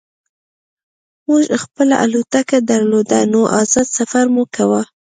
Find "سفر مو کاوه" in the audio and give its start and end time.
3.97-4.81